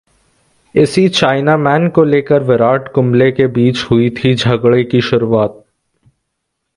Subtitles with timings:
[0.75, 5.63] इसी 'चाइनामैन' को लेकर विराट-कुंबले के बीच हुई थी झगड़े की शुरुआत